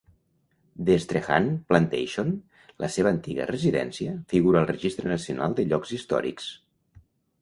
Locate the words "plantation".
1.73-2.31